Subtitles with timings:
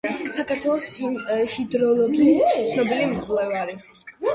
[0.37, 0.87] საქართველოს
[1.57, 2.43] ჰიდროლოგიის
[2.75, 3.83] ცნობილი მკვლევარი.